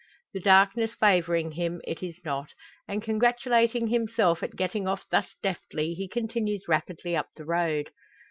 [0.33, 2.55] The darkness favouring him, it is not;
[2.87, 7.91] and congratulating himself at getting off thus deftly, he continues rapidly up the road.